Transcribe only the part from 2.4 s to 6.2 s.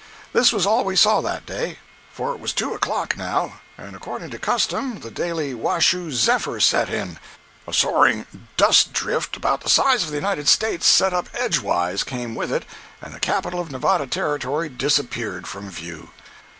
two o'clock, now, and according to custom the daily "Washoe